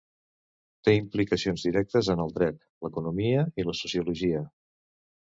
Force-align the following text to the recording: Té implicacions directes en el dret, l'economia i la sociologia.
Té 0.87 0.93
implicacions 0.99 1.65
directes 1.67 2.09
en 2.13 2.23
el 2.23 2.33
dret, 2.37 2.57
l'economia 2.85 3.43
i 3.65 3.67
la 3.67 3.75
sociologia. 3.81 4.41